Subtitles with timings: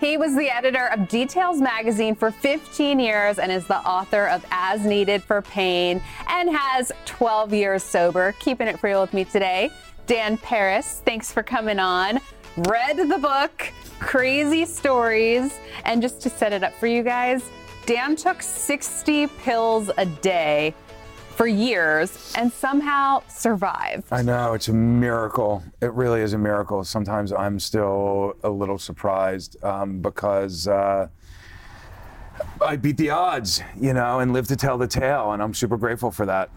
[0.00, 4.42] He was the editor of Details magazine for 15 years and is the author of
[4.50, 8.34] As Needed for Pain and has 12 years sober.
[8.40, 9.68] Keeping it real with me today,
[10.06, 11.02] Dan Peres.
[11.04, 12.18] Thanks for coming on.
[12.56, 15.52] Read the book, Crazy Stories.
[15.84, 17.44] And just to set it up for you guys,
[17.84, 20.74] Dan took 60 pills a day
[21.40, 24.04] for years and somehow survived.
[24.12, 25.64] I know, it's a miracle.
[25.80, 26.84] It really is a miracle.
[26.84, 31.08] Sometimes I'm still a little surprised um, because uh,
[32.60, 35.78] I beat the odds, you know, and live to tell the tale, and I'm super
[35.78, 36.50] grateful for that.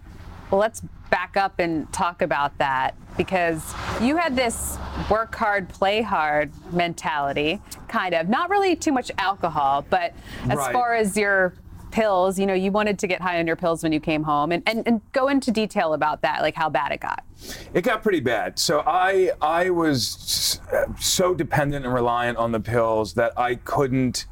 [0.52, 4.78] Well, let's back up and talk about that because you had this
[5.10, 8.28] work hard, play hard mentality, kind of.
[8.28, 10.14] Not really too much alcohol, but
[10.50, 10.74] as Right.
[10.74, 11.54] far as your
[11.94, 14.52] pills, you know, you wanted to get high on your pills when you came home
[14.52, 17.24] and, and, and go into detail about that, like how bad it got.
[17.74, 18.58] It got pretty bad.
[18.58, 20.60] So I I was
[21.00, 24.26] so dependent and reliant on the pills that I couldn't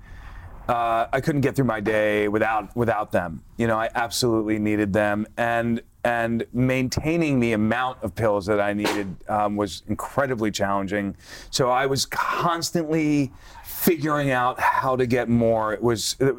[0.68, 3.44] uh, I couldn't get through my day without without them.
[3.58, 8.74] You know, I absolutely needed them, and and maintaining the amount of pills that I
[8.74, 11.16] needed um, was incredibly challenging.
[11.52, 13.32] So I was constantly
[13.64, 15.74] figuring out how to get more.
[15.74, 16.36] It was it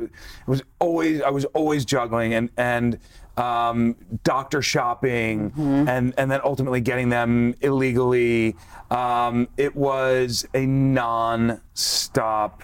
[0.47, 2.99] was always I was always juggling and and
[3.37, 5.53] um, doctor shopping
[5.89, 8.57] and and then ultimately getting them illegally.
[8.91, 12.63] Um, it was a non-stop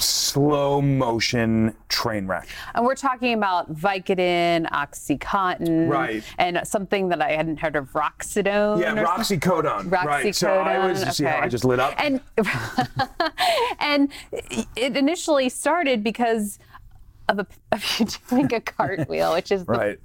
[0.00, 2.48] slow motion train wreck.
[2.74, 6.22] And we're talking about Vicodin, Oxycontin, Right.
[6.38, 8.80] and something that I hadn't heard of, Roxidone.
[8.80, 9.40] Yeah, something.
[9.40, 9.90] Roxicodone.
[9.90, 10.34] Right.
[10.34, 11.44] So I was, you see how okay.
[11.46, 11.94] I just lit up?
[11.98, 12.20] And
[13.80, 14.10] and
[14.76, 16.58] it initially started because
[17.28, 19.98] of, a, of you doing a cartwheel, which is the, Right.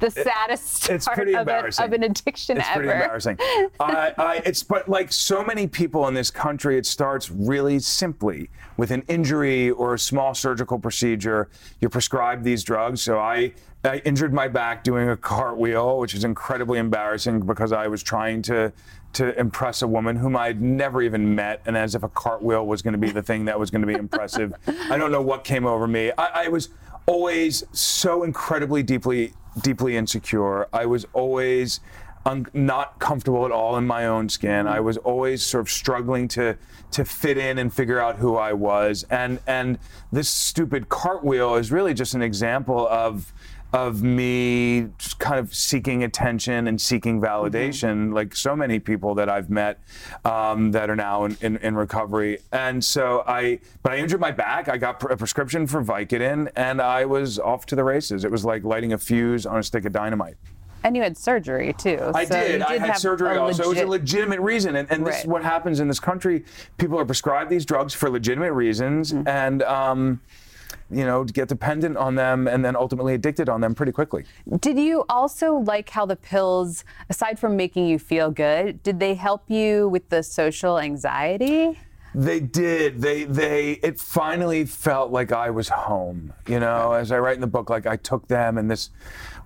[0.00, 1.84] the saddest it's part pretty of, an- embarrassing.
[1.84, 2.80] of an addiction it's ever.
[2.84, 3.36] pretty embarrassing.
[3.80, 8.50] I, I, it's but like so many people in this country, it starts really simply
[8.76, 11.48] with an injury or a small surgical procedure.
[11.80, 13.02] You're prescribed these drugs.
[13.02, 13.52] So I,
[13.84, 18.42] I injured my back doing a cartwheel, which is incredibly embarrassing because I was trying
[18.42, 18.72] to
[19.14, 22.82] to impress a woman whom I'd never even met, and as if a cartwheel was
[22.82, 24.52] going to be the thing that was going to be impressive.
[24.90, 26.12] I don't know what came over me.
[26.16, 26.68] I, I was
[27.06, 29.32] always so incredibly deeply
[29.62, 30.68] deeply insecure.
[30.72, 31.80] I was always
[32.26, 34.66] un- not comfortable at all in my own skin.
[34.66, 36.56] I was always sort of struggling to
[36.90, 39.04] to fit in and figure out who I was.
[39.10, 39.78] And and
[40.12, 43.32] this stupid cartwheel is really just an example of
[43.72, 49.28] of me just kind of seeking attention and seeking validation, like so many people that
[49.28, 49.78] I've met
[50.24, 52.38] um, that are now in, in, in recovery.
[52.50, 54.68] And so I, but I injured my back.
[54.68, 58.24] I got a prescription for Vicodin, and I was off to the races.
[58.24, 60.36] It was like lighting a fuse on a stick of dynamite.
[60.84, 61.98] And you had surgery too.
[62.14, 62.60] I so did.
[62.60, 63.64] you I had surgery also.
[63.64, 64.76] It was a legitimate reason.
[64.76, 66.44] And, and this is what happens in this country.
[66.78, 69.28] People are prescribed these drugs for legitimate reasons Mm-hmm.
[69.28, 70.20] and, um,
[70.90, 74.24] you know, get dependent on them and then ultimately addicted on them pretty quickly.
[74.60, 79.14] Did you also like how the pills, aside from making you feel good, did they
[79.14, 81.78] help you with the social anxiety?
[82.14, 83.02] They did.
[83.02, 86.32] They they it finally felt like I was home.
[86.46, 88.90] You know, as I write in the book, like I took them and this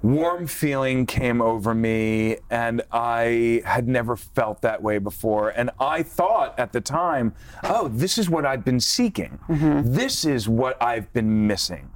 [0.02, 5.50] warm feeling came over me and I had never felt that way before.
[5.50, 9.38] And I thought at the time, oh, this is what I've been seeking.
[9.48, 9.92] Mm-hmm.
[9.92, 11.90] This is what I've been missing.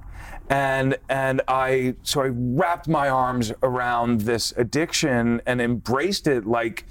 [0.49, 6.85] And and I so I wrapped my arms around this addiction and embraced it like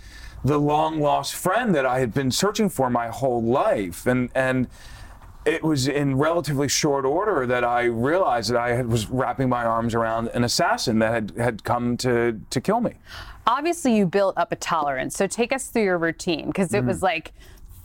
[0.44, 4.06] the long lost friend that I had been searching for my whole life.
[4.06, 4.69] And and
[5.47, 9.65] it was in relatively short order that I realized that I had, was wrapping my
[9.65, 12.95] arms around an assassin that had, had come to, to kill me.
[13.47, 15.17] Obviously, you built up a tolerance.
[15.17, 16.89] So take us through your routine because it Mm.
[16.89, 17.33] was like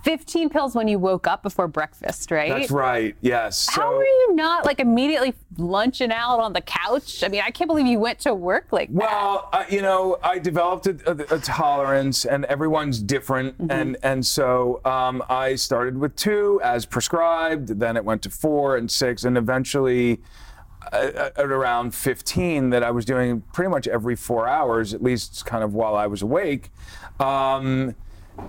[0.04, 2.50] 15 pills when you woke up before breakfast, right?
[2.50, 3.68] That's right, yes.
[3.70, 7.24] How So- were you not like immediately lunching out on the couch?
[7.24, 8.96] I mean, I can't believe you went to work like that.
[8.96, 14.26] Well, uh, you know, I developed a, a, a tolerance, and everyone's different, and and
[14.26, 17.80] so um, I started with two as prescribed.
[17.80, 20.20] Then it went to four and six, and eventually.
[20.92, 25.46] uh, At around 15, that I was doing pretty much every four hours, at least
[25.46, 26.72] kind of while I was awake.
[27.20, 27.94] Um,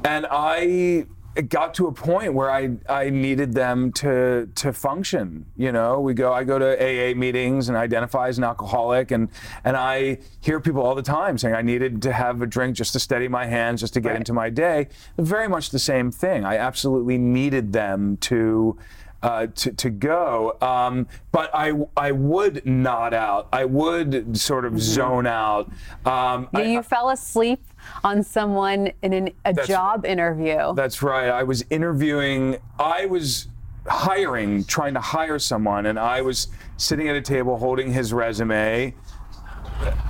[0.03, 5.47] and I it got to a point where I, I needed them to to function.
[5.57, 9.29] You know, we go I go to AA meetings and identify as an alcoholic and
[9.65, 12.93] and I hear people all the time saying I needed to have a drink just
[12.93, 14.19] to steady my hands, just to get Right.
[14.19, 14.89] into my day.
[15.17, 16.45] Very much the same thing.
[16.45, 18.77] I absolutely needed them to
[19.23, 20.57] uh, to, to go.
[20.61, 23.49] Um, but I, I would nod out.
[23.53, 25.71] I would sort of zone out.
[26.05, 27.63] Um, Yeah, I- you fell asleep
[28.05, 30.75] on someone in an, a job interview.
[30.75, 31.29] That's right.
[31.29, 33.49] I was interviewing, I was
[33.87, 38.95] hiring, trying to hire someone, and I was sitting at a table holding his resume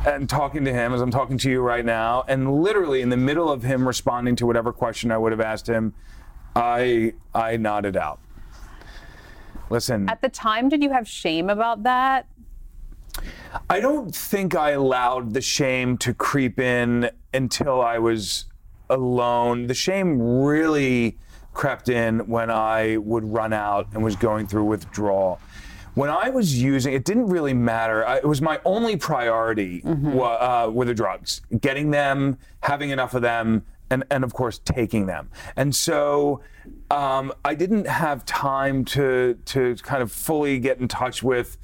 [0.07, 2.25] and talking to him as I'm talking to you right now.
[2.29, 5.67] And literally in the middle of him responding to whatever question I would have asked
[5.67, 5.95] him,
[6.55, 8.21] I I nodded out.
[9.73, 12.27] Listen, At the time, did you have shame about that?
[13.71, 18.45] I don't think I allowed the shame to creep in until I was
[18.91, 19.69] alone.
[19.69, 21.17] The shame really
[21.55, 25.41] crept in when I would run out and was going through withdrawal.
[25.95, 28.07] When I was using, it didn't really matter.
[28.07, 33.15] I, it was my only priority wa- uh, were the drugs, getting them, having enough
[33.15, 35.31] of them, and, and of course taking them.
[35.57, 36.43] And so
[36.93, 41.57] um, I didn't have time to to kind of fully get in touch with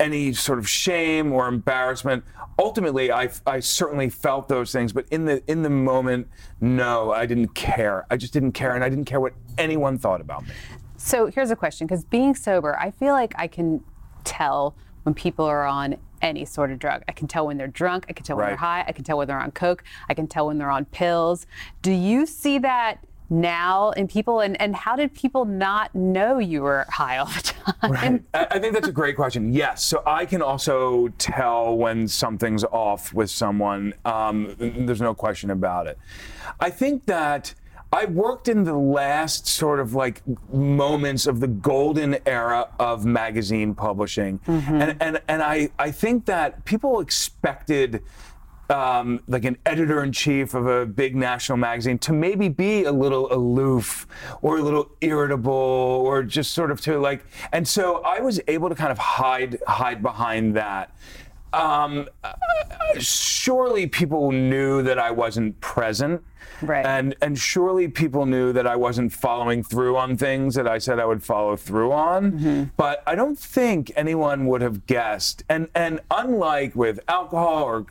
[0.00, 2.24] any sort of shame or embarrassment.
[2.58, 6.28] Ultimately, I, I certainly felt those things, but in the in the moment,
[6.60, 8.06] no, I didn't care.
[8.10, 10.54] I just didn't care, and I didn't care what anyone thought about me.
[10.96, 13.84] So here's a question because being sober, I feel like I can
[14.24, 17.02] tell when people are on any sort of drug.
[17.06, 19.18] I can tell when they're drunk, I can tell when they're high, I can tell
[19.18, 21.46] when they're on coke, I can tell when they're on pills.
[21.82, 26.62] Do you see that now in people and, and how did people not know you
[26.62, 28.24] were high all the time?
[28.32, 29.52] I, I think that's a great question.
[29.52, 33.94] Yes, so I can also tell when something's off with someone.
[34.04, 35.98] Um, there's no question about it.
[36.60, 37.54] I think that.
[37.92, 40.20] I worked in the last sort of like
[40.52, 44.40] moments of the golden era of magazine publishing.
[44.46, 48.02] And, and, and I, I think that people expected
[48.70, 52.92] um, like an editor in chief of a big national magazine to maybe be a
[52.92, 54.06] little aloof
[54.42, 58.68] or a little irritable or just sort of to like, and so I was able
[58.68, 60.96] to kind of hide hide behind that.
[61.52, 62.08] Um,
[62.98, 66.22] surely people knew that I wasn't present.
[66.62, 66.84] Right.
[66.84, 70.98] And and surely people knew that I wasn't following through on things that I said
[70.98, 72.70] I would follow through on.
[72.76, 75.44] But I don't think anyone would have guessed.
[75.48, 77.86] And and unlike with alcohol or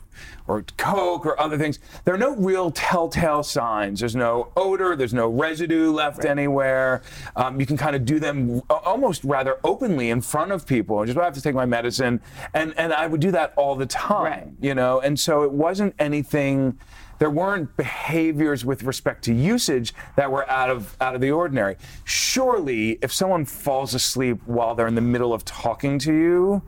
[0.48, 4.00] or coke or other things, there are no real telltale signs.
[4.00, 4.96] There's no odor.
[4.96, 7.02] There's no residue left anywhere.
[7.34, 11.04] Um, you can kind of do them almost rather openly in front of people.
[11.04, 12.20] Just I have to take my medicine,
[12.54, 14.24] and and I would do that all the time.
[14.24, 14.48] Right.
[14.60, 16.78] You know, and so it wasn't anything
[17.18, 21.76] there weren't behaviors with respect to usage that were out of out of the ordinary.
[22.04, 26.62] Surely, if someone falls asleep while they're in the middle of talking to you,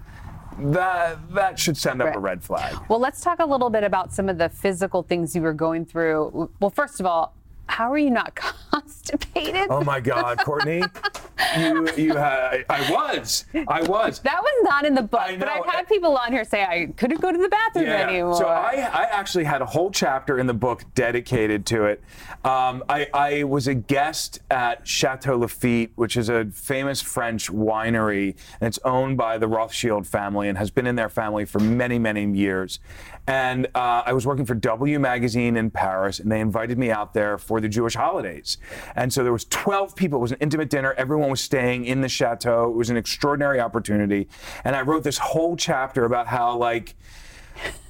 [0.58, 2.76] that that should send up a red flag.
[2.88, 5.84] Well, let's talk a little bit about some of the physical things you were going
[5.84, 6.50] through.
[6.60, 7.34] Well, first of all,
[7.68, 8.34] how are you not
[8.70, 9.66] constipated?
[9.70, 10.82] Oh my God, Courtney,
[11.58, 14.18] you you had I was I was.
[14.20, 15.48] That was not in the book, I but.
[15.48, 18.36] I've had people on here say I couldn't go to the bathroom anymore.
[18.36, 22.02] So I, I actually had a whole chapter in the book dedicated to it.
[22.44, 28.36] Um, I, I was a guest at Chateau Lafite, which is a famous French winery,
[28.60, 31.98] and it's owned by the Rothschild family and has been in their family for many,
[31.98, 32.78] many years.
[33.28, 37.12] And uh, I was working for W Magazine in Paris, and they invited me out
[37.12, 38.56] there for the Jewish holidays.
[38.96, 40.18] And so there was 12 people.
[40.18, 40.94] It was an intimate dinner.
[40.94, 42.70] Everyone was staying in the chateau.
[42.70, 44.28] It was an extraordinary opportunity.
[44.64, 46.96] And I wrote this whole chapter about how, like,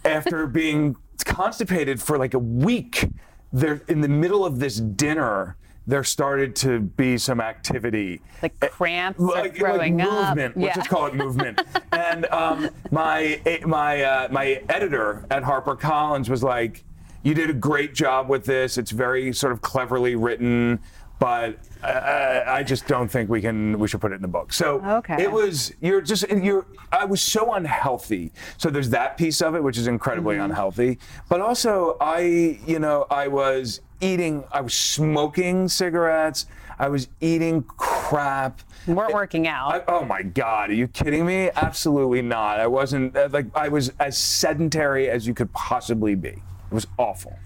[0.04, 3.08] after being constipated for like a week,
[3.52, 5.56] there in the middle of this dinner,
[5.88, 8.20] there started to be some activity.
[8.42, 10.28] like cramps or Like, like throwing up.
[10.36, 10.56] movement.
[10.58, 10.74] Let's Yeah.
[10.76, 11.60] just call it movement.
[11.92, 16.84] and um, my my uh, my editor at HarperCollins was like,
[17.22, 18.76] "You did a great job with this.
[18.76, 20.78] It's very sort of cleverly written,
[21.18, 23.78] but uh, I just don't think we can.
[23.78, 25.22] We should put it in the book." So Okay.
[25.22, 25.72] it was.
[25.80, 26.28] You're just.
[26.28, 26.66] You're.
[26.92, 28.30] I was so unhealthy.
[28.58, 30.44] So there's that piece of it, which is incredibly Mm-hmm.
[30.50, 30.98] unhealthy.
[31.30, 32.58] But also, I.
[32.66, 34.44] You know, I was eating.
[34.52, 36.46] I was smoking cigarettes.
[36.78, 38.60] I was eating crap.
[38.86, 39.74] You weren't working out.
[39.74, 41.50] I, oh my God, are you kidding me?
[41.56, 42.60] Absolutely not.
[42.60, 46.28] I wasn't uh, like I was as sedentary as you could possibly be.
[46.28, 46.40] It
[46.70, 47.36] was awful.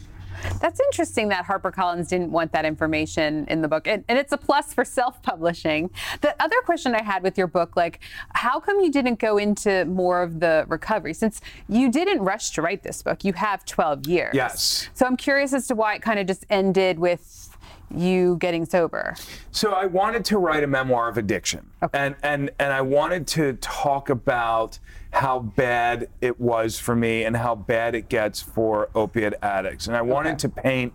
[0.60, 3.86] That's interesting that HarperCollins didn't want that information in the book.
[3.86, 5.90] And, and it's a plus for self publishing.
[6.20, 8.00] The other question I had with your book, like,
[8.34, 11.14] how come you didn't go into more of the recovery?
[11.14, 14.34] Since you didn't rush to write this book, you have 12 years.
[14.34, 14.88] Yes.
[14.94, 17.51] So I'm curious as to why it kind of just ended with
[17.94, 19.14] you getting sober.
[19.50, 23.54] So I wanted to write a memoir of addiction, and and and I wanted to
[23.54, 24.78] talk about
[25.12, 29.96] how bad it was for me and how bad it gets for opiate addicts, and
[29.96, 30.94] I wanted to paint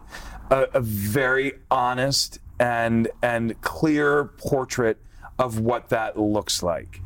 [0.49, 4.97] a, a very honest and and clear portrait
[5.39, 7.01] of what that looks like.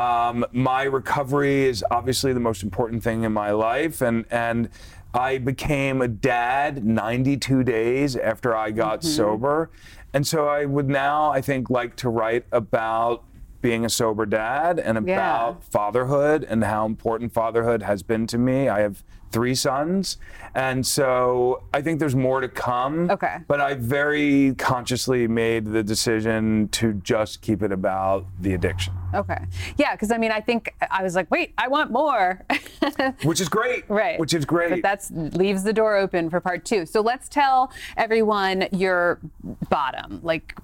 [0.00, 4.68] Um, my recovery is obviously the most important thing in my life, and and
[5.14, 9.08] I became a dad 92 days after I got Mm-hmm.
[9.08, 9.70] sober,
[10.12, 13.24] and so I would now I think like to write about
[13.62, 15.14] being a sober dad and Yeah.
[15.14, 18.68] about fatherhood and how important fatherhood has been to me.
[18.68, 19.02] I have
[19.36, 20.16] three sons,
[20.54, 23.10] and so I think there's more to come.
[23.10, 23.36] Okay.
[23.46, 29.44] But I very consciously made the decision to just keep it about the addiction, Okay.
[29.76, 32.46] Yeah, because I mean, I think I was like, wait, I want more.
[33.24, 33.84] which is great.
[33.90, 34.18] right.
[34.18, 34.70] Which is great.
[34.70, 36.86] But that's leaves the door open for part two.
[36.86, 39.20] So let's tell everyone your
[39.68, 40.56] bottom, like,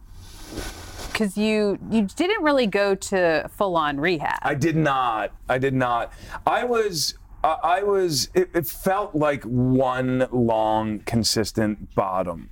[1.12, 4.38] because you you didn't really go to full on rehab.
[4.41, 5.33] I did not.
[5.47, 6.14] I did not.
[6.47, 7.19] I was.
[7.45, 8.29] I was.
[8.35, 12.51] It, it felt like one long, consistent bottom.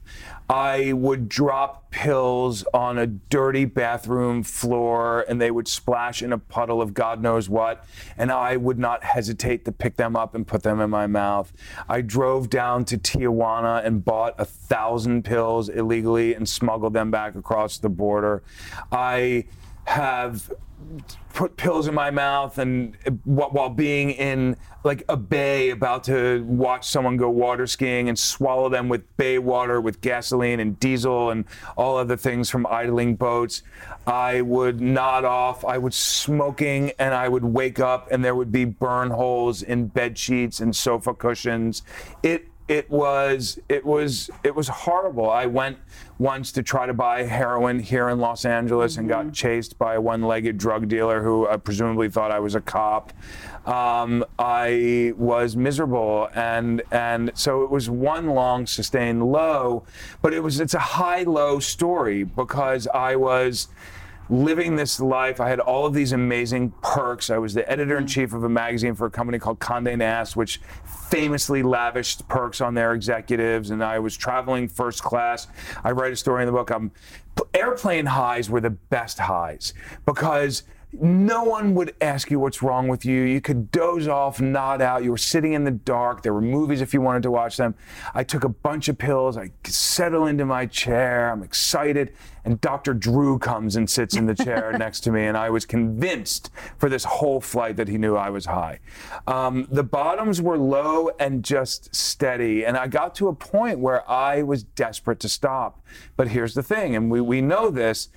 [0.48, 6.38] I would drop pills on a dirty bathroom floor, and they would splash in a
[6.38, 7.84] puddle of God knows what,
[8.18, 11.52] and I would not hesitate to pick them up and put them in my mouth.
[11.88, 17.36] I drove down to Tijuana and bought a thousand pills illegally and smuggled them back
[17.36, 18.42] across the border.
[18.90, 19.44] I
[19.84, 20.50] have
[21.34, 26.88] put pills in my mouth and while being in like a bay about to watch
[26.88, 31.44] someone go water skiing and swallow them with bay water with gasoline and diesel and
[31.76, 33.62] all other things from idling boats
[34.06, 38.50] i would nod off i would smoking and i would wake up and there would
[38.50, 41.82] be burn holes in bed sheets and sofa cushions.
[42.22, 45.28] It it was it was it was horrible.
[45.28, 45.78] I went
[46.18, 50.00] once to try to buy heroin here in Los Angeles and got chased by a
[50.00, 53.12] one-legged drug dealer who uh, presumably thought I was a cop.
[53.66, 59.82] Um, I was miserable, and and so it was one long sustained low,
[60.22, 63.66] but it was it's a high-low story because I was
[64.30, 65.40] living this life.
[65.40, 67.30] I had all of these amazing perks.
[67.30, 70.36] I was the editor in chief of a magazine for a company called Condé Nast,
[70.36, 73.70] which famously lavished perks on their executives.
[73.70, 75.48] And I was traveling first class.
[75.82, 76.70] I write a story in the book.
[76.70, 76.92] Um,
[77.54, 79.74] airplane highs were the best highs
[80.06, 83.22] because no one would ask you what's wrong with you.
[83.22, 85.04] You could doze off, nod out.
[85.04, 86.22] You were sitting in the dark.
[86.22, 87.76] There were movies if you wanted to watch them.
[88.12, 89.36] I took a bunch of pills.
[89.36, 91.30] I settle into my chair.
[91.30, 92.12] I'm excited.
[92.44, 92.94] And Dr.
[92.94, 95.26] Drew comes and sits in the chair next to me.
[95.26, 98.80] And I was convinced for this whole flight that he knew I was high.
[99.26, 102.64] Um, the bottoms were low and just steady.
[102.64, 105.84] And I got to a point where I was desperate to stop.
[106.16, 108.08] But here's the thing, and we, we know this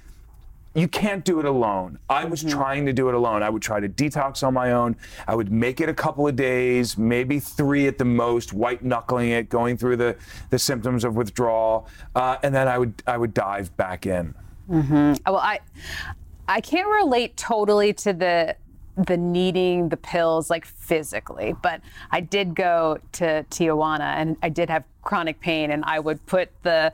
[0.75, 1.99] you can't do it alone.
[2.09, 2.57] I was mm-hmm.
[2.57, 3.43] trying to do it alone.
[3.43, 4.95] I would try to detox on my own.
[5.27, 9.29] I would make it a couple of days, maybe three at the most, white knuckling
[9.29, 10.15] it, going through the,
[10.49, 14.33] the symptoms of withdrawal, uh, and then I would I would dive back in.
[14.69, 15.13] Mm-hmm.
[15.25, 15.59] Uh, well, I
[16.47, 18.55] I can't relate totally to the
[18.95, 24.69] the needing the pills like physically, but I did go to Tijuana and I did
[24.69, 26.91] have chronic pain and I would put the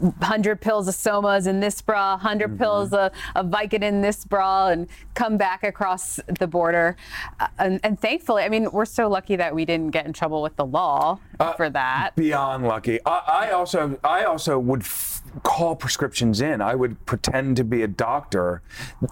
[0.00, 4.68] 100 pills of somas in this bra 100 pills of, of vicodin in this bra
[4.68, 6.96] and come back across the border
[7.38, 10.42] Uh, and, and thankfully i mean we're so lucky that we didn't get in trouble
[10.42, 11.18] with the law
[11.56, 12.98] for that Beyond lucky.
[13.06, 16.60] I, I also I also would f- call prescriptions in.
[16.60, 18.60] I would pretend to be a doctor.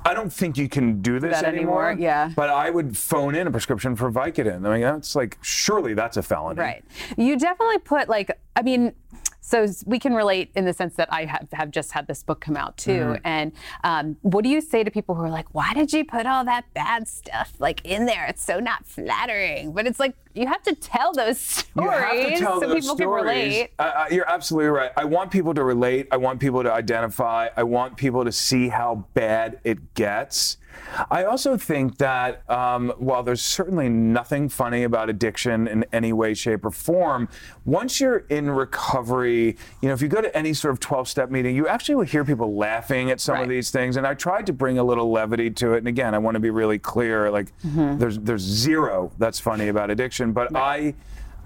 [0.04, 2.30] I don't think you can do this That anymore, yeah.
[2.37, 4.66] But I would phone in a prescription for Vicodin.
[4.66, 6.61] I mean, that's like surely that's a felony.
[6.61, 6.85] Right.
[7.16, 8.92] You definitely put like I mean,
[9.40, 12.40] so we can relate in the sense that I have, have just had this book
[12.40, 12.90] come out too.
[12.90, 13.26] Mm-hmm.
[13.26, 13.52] And
[13.85, 16.45] um, what do you say to people who are like, "Why did you put all
[16.45, 18.26] that bad stuff like in there?
[18.26, 22.12] It's so not flattering." But it's like you have to tell those stories You have
[22.35, 22.99] to tell so those people stories.
[22.99, 23.70] can relate.
[23.78, 24.90] Uh, uh, you're absolutely right.
[24.97, 26.08] I want people to relate.
[26.11, 27.49] I want people to identify.
[27.56, 30.56] I want people to see how bad it gets.
[31.11, 36.35] I also think that um, while there's certainly nothing funny about addiction in any way,
[36.35, 37.28] shape, or form,
[37.64, 41.30] once you're in recovery, you know, if you go to any sort of 12 step
[41.30, 43.97] meeting, you actually will hear people laughing at some of these things.
[43.97, 45.78] And I tried to bring a little levity to it.
[45.78, 47.99] And again, I want to be really clear like, Mm-hmm.
[47.99, 50.18] there's, there's zero that's funny about addiction.
[50.33, 50.95] But I,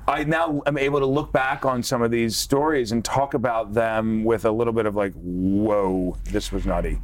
[0.08, 3.72] I now am able to look back on some of these stories and talk about
[3.72, 6.98] them with a little bit of like, whoa, this was nutty.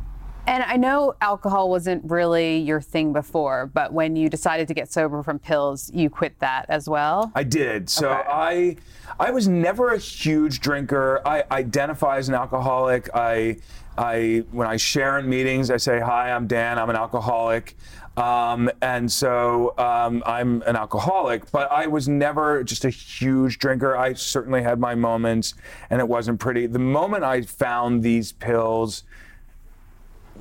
[0.46, 4.90] And I know alcohol wasn't really your thing before, but when you decided to get
[4.90, 7.30] sober from pills, you quit that as well.
[7.34, 7.90] I did.
[7.90, 8.28] So Okay.
[8.30, 8.76] I
[9.20, 11.20] I was never a huge drinker.
[11.26, 13.10] I identify as an alcoholic.
[13.14, 13.58] I
[13.98, 16.78] I when I share in meetings, I say, "Hi, I'm Dan.
[16.78, 17.76] I'm an alcoholic."
[18.18, 23.96] Um, and so um, I'm an alcoholic, but I was never just a huge drinker.
[23.96, 25.54] I certainly had my moments,
[25.88, 26.66] and it wasn't pretty.
[26.66, 29.04] The moment I found these pills,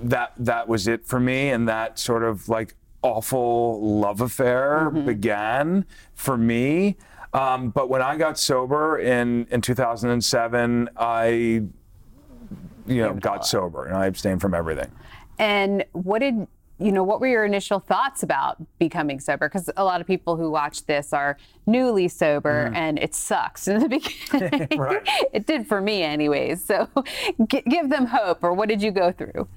[0.02, 5.86] that that was it for me, and that sort of like awful love affair began
[6.16, 6.98] for me.
[7.32, 11.68] Um, but when I got sober in in 2007, I you
[12.88, 14.92] know got sober and I abstained from everything.
[15.38, 16.48] And what did
[16.80, 17.04] you know?
[17.04, 19.48] What were your initial thoughts about becoming sober?
[19.50, 23.80] Because a lot of people who watch this are newly sober, and it sucks in
[23.80, 23.90] the
[24.30, 24.68] beginning.
[24.68, 24.80] Mm-hmm.
[24.88, 25.02] Right.
[25.34, 26.64] it did for me, anyways.
[26.64, 26.88] So,
[27.48, 28.44] g- give them hope.
[28.44, 29.48] Or what did you go through?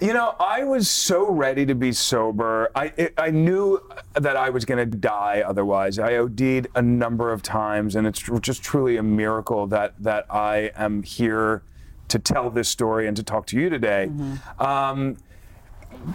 [0.00, 2.70] You know, I was so ready to be sober.
[2.74, 3.80] I it, I knew
[4.14, 5.98] that I was going to die otherwise.
[5.98, 10.26] I OD'd a number of times, and it's tr- just truly a miracle that that
[10.30, 11.62] I am here
[12.08, 14.10] to tell this story and to talk to you today.
[14.58, 15.16] Um,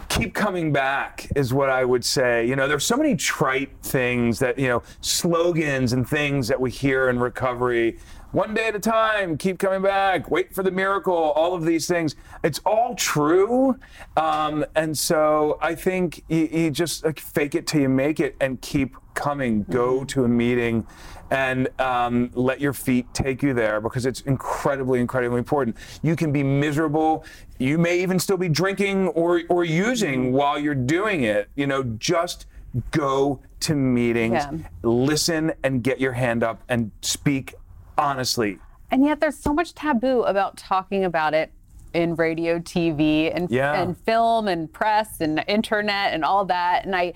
[0.08, 2.46] keep coming back is what I would say.
[2.46, 6.70] You know, there's so many trite things that, you know, slogans and things that we
[6.70, 7.98] hear in recovery.
[8.36, 11.86] One day at a time, keep coming back, wait for the miracle, all of these
[11.86, 12.16] things.
[12.44, 13.78] It's all true.
[14.14, 18.36] Um, and so I think you, you just like fake it till you make it
[18.38, 19.62] and keep coming.
[19.70, 20.86] Go to a meeting
[21.30, 25.74] and um, let your feet take you there because it's incredibly, incredibly important.
[26.02, 27.24] You can be miserable.
[27.58, 31.48] You may even still be drinking or, or using while you're doing it.
[31.54, 32.44] You know, just
[32.90, 34.58] go to meetings, Yeah.
[34.82, 37.54] listen, and get your hand up and speak
[37.98, 38.58] honestly.
[38.90, 41.50] And yet, there's so much taboo about talking about it
[41.92, 43.80] in radio, TV, and, Yeah.
[43.80, 46.84] and film, and press, and internet, and all that.
[46.84, 47.14] And I,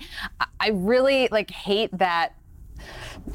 [0.59, 2.33] I really like hate that.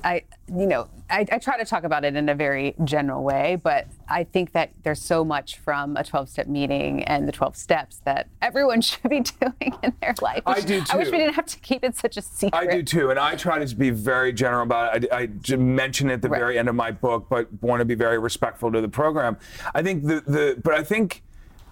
[0.05, 3.61] I, you know, I, I try to talk about it in a very general way,
[3.63, 8.01] but I think that there's so much from a 12-step meeting and the 12 steps
[8.05, 10.43] that everyone should be doing in their life.
[10.47, 10.87] I do too.
[10.93, 12.59] I wish we didn't have to keep it such a secret.
[12.59, 15.13] I do too, and I try to be very general about it.
[15.13, 16.39] I, I mention it at the Right.
[16.39, 19.37] very end of my book, but want to be very respectful to the program.
[19.75, 21.23] I think the the, but I think,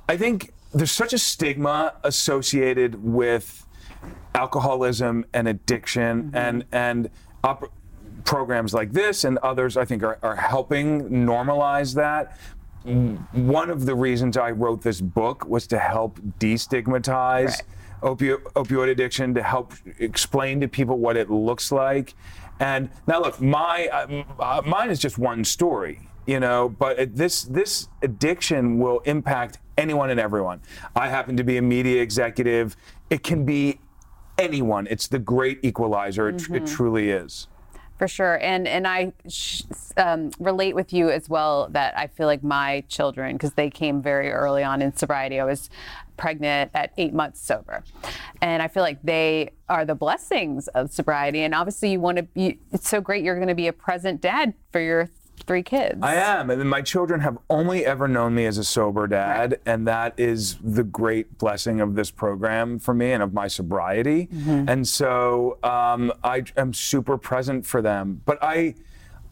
[0.09, 3.67] I think there's such a stigma associated with
[4.35, 6.37] alcoholism and addiction, mm-hmm.
[6.37, 7.11] and and
[7.43, 7.73] op-
[8.25, 9.77] programs like this and others.
[9.77, 12.39] I think are, are helping normalize that.
[12.85, 17.63] One of the reasons I wrote this book was to help destigmatize Right.
[18.03, 22.15] opio- opioid addiction to help explain to people what it looks like.
[22.61, 26.69] And now, look, my uh, uh, mine is just one story, you know.
[26.69, 30.61] But this this addiction will impact anyone and everyone.
[30.95, 32.77] I happen to be a media executive.
[33.11, 33.81] It can be
[34.39, 34.87] anyone.
[34.89, 36.29] It's the great equalizer.
[36.29, 37.49] It, tr- it truly is.
[37.97, 39.63] For sure, and and I sh-
[39.97, 44.03] um, relate with you as well that I feel like my children, because they came
[44.03, 45.39] very early on in sobriety.
[45.39, 45.71] I was
[46.17, 47.85] pregnant at eight months sober,
[48.43, 51.43] and I feel like they are the blessings of sobriety.
[51.43, 52.59] And obviously, you want to be.
[52.73, 55.09] It's so great you're going to be a present dad for your
[55.47, 55.99] three kids.
[56.03, 59.87] I am, and my children have only ever known me as a sober dad, and
[59.87, 64.29] that is the great blessing of this program for me and of my sobriety.
[64.47, 68.75] And so um, I am super present for them, but I.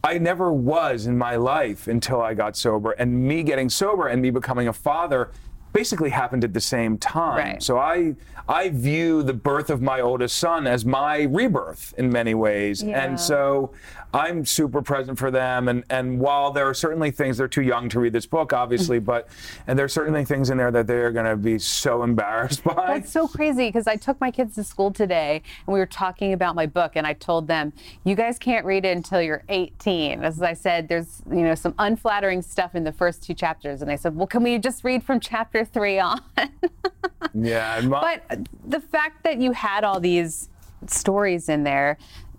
[0.05, 4.21] I never was in my life until I got sober, and me getting sober and
[4.21, 5.31] me becoming a father
[5.73, 7.37] basically happened at the same time.
[7.37, 7.63] Right.
[7.63, 8.15] So I
[8.47, 13.03] I view the birth of my oldest son as my rebirth in many ways, Yeah.
[13.03, 13.71] and so
[14.13, 15.67] I'm super present for them.
[15.67, 18.99] And and while there are certainly things they're too young to read this book, obviously,
[19.13, 19.27] but
[19.65, 22.99] and there's certainly things in there that they're going to be so embarrassed by.
[22.99, 26.33] That's so crazy because I took my kids to school today and we were talking
[26.33, 30.23] about my book and I told them, you guys can't read it until you're 18.
[30.23, 33.89] As I said, there's you know some unflattering stuff in the first two chapters, and
[33.89, 36.21] they said, well, can we just read from chapter three on?
[37.33, 40.49] yeah, my- but the fact that you had all these
[40.87, 41.97] stories in there,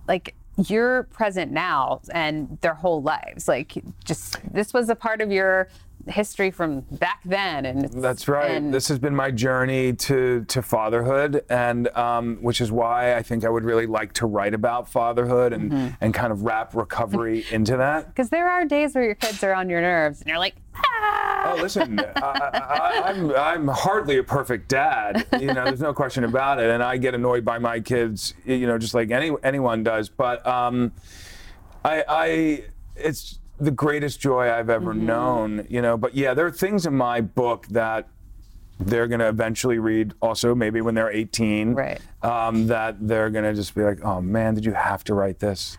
[0.08, 0.34] like
[0.66, 5.68] you're present now and their whole lives, like just this was a part of your
[6.08, 8.50] history from back then, and That's right.
[8.52, 13.22] and- this has been my journey to to fatherhood, and um, which is why I
[13.22, 15.94] think I would really like to write about fatherhood and Mm-hmm.
[16.00, 18.08] and kind of wrap recovery into that.
[18.08, 21.54] Because there are days where your kids are on your nerves and you're like, ah.
[21.56, 25.26] Oh, listen, I, I, I'm I'm hardly a perfect dad.
[25.38, 28.32] You know, there's no question about it, and I get annoyed by my kids.
[28.44, 30.08] You know, just like any anyone does.
[30.08, 30.92] But um,
[31.84, 32.64] I, I,
[32.96, 35.06] it's the greatest joy I've ever Mm-hmm.
[35.06, 35.66] known.
[35.68, 38.08] You know, but yeah, there are things in my book that
[38.80, 42.00] they're going to eventually read also maybe when they're 18 Right.
[42.22, 45.38] um, that they're going to just be like oh man did you have to write
[45.38, 45.78] this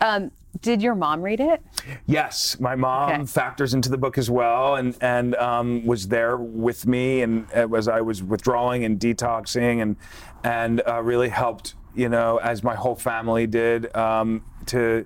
[0.00, 0.30] Um,
[0.62, 1.62] did your mom read it?
[2.06, 3.24] Yes, my mom Okay.
[3.26, 7.88] factors into the book as well, and and um, was there with me, and as
[7.88, 9.96] I was withdrawing and detoxing, and
[10.44, 15.04] and uh, really helped, you know, as my whole family did, um, to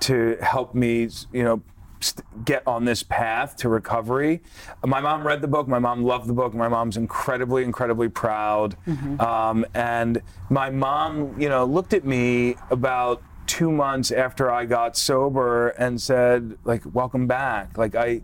[0.00, 1.62] to help me, you know,
[2.44, 4.40] get on this path to recovery.
[4.86, 5.66] My mom read the book.
[5.66, 6.54] My mom loved the book.
[6.54, 8.76] My mom's incredibly, incredibly proud.
[8.86, 9.20] Mm-hmm.
[9.20, 14.96] Um, and my mom, you know, looked at me about two months after I got
[14.96, 17.76] sober and said, like, welcome back.
[17.76, 18.20] Like, I,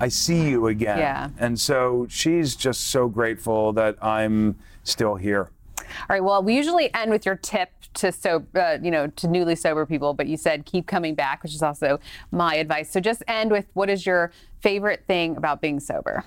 [0.00, 0.98] I see you again.
[0.98, 1.28] Yeah.
[1.38, 5.50] And so she's just so grateful that I'm still here.
[5.78, 6.22] All right.
[6.22, 9.86] Well, we usually end with your tip to so uh, you know to newly sober
[9.86, 11.98] people, but you said keep coming back, which is also
[12.30, 12.90] my advice.
[12.90, 16.24] So just end with what is your favorite thing about being sober?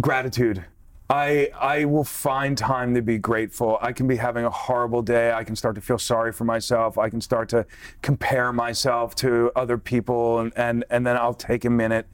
[0.00, 0.64] Gratitude.
[1.08, 3.78] I I will find time to be grateful.
[3.80, 5.32] I can be having a horrible day.
[5.32, 6.98] I can start to feel sorry for myself.
[6.98, 7.64] I can start to
[8.02, 12.06] compare myself to other people and and, and then I'll take a minute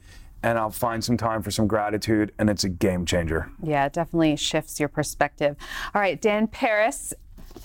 [0.43, 3.49] and I'll find some time for some gratitude, and it's a game changer.
[3.63, 5.55] Yeah, it definitely shifts your perspective.
[5.95, 7.13] All right, Dan Peres,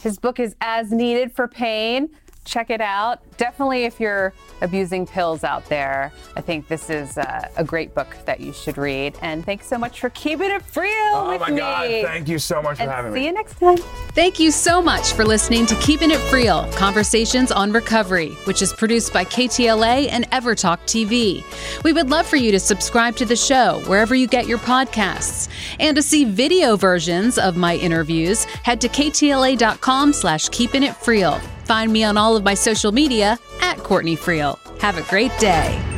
[0.03, 2.11] his book is As Needed for Pain
[2.45, 3.21] check it out.
[3.37, 8.17] Definitely, if you're abusing pills out there, I think this is uh, a great book
[8.25, 9.17] that you should read.
[9.23, 11.59] And thanks so much for keeping it real oh with my me.
[11.59, 13.21] God, thank you so much and for having see me.
[13.21, 13.77] See you next time.
[14.15, 18.73] Thank you so much for listening to Keeping It Real Conversations on Recovery, which is
[18.73, 21.45] produced by KTLA and EverTalk TV.
[21.85, 25.49] We would love for you to subscribe to the show wherever you get your podcasts.
[25.79, 31.41] And to see video versions of my interviews, head to ktla.com slash keeping it real.
[31.69, 34.59] Find me on all of my social media at Courtney Friel.
[34.81, 35.98] Have a great day.